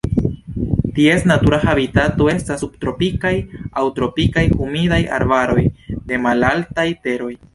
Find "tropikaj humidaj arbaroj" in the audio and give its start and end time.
3.99-5.69